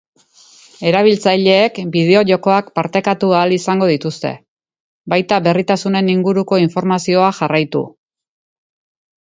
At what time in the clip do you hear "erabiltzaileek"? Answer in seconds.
0.91-1.75